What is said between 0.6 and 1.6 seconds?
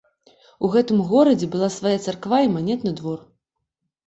У гэтым горадзе